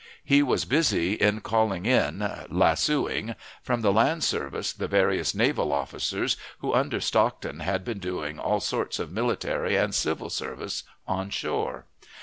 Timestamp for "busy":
0.65-1.13